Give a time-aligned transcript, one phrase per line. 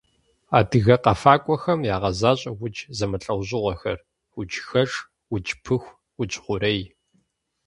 [0.57, 3.99] Адыгэ къэфакӏуэхэм ягъэзащӏэ удж зэмылӏэужьыгъуэхэр:
[4.39, 4.91] уджхэш,
[5.33, 6.81] удж пыху, удж хъурей.